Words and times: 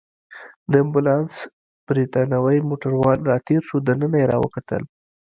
د 0.71 0.73
امبولانس 0.83 1.33
بریتانوی 1.87 2.57
موټروان 2.69 3.19
راتېر 3.31 3.61
شو، 3.67 3.77
دننه 3.87 4.17
يې 4.21 4.25
راوکتل. 4.33 4.83